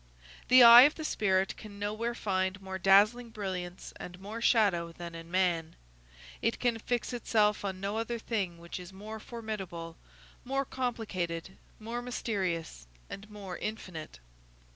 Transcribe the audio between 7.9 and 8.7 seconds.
other thing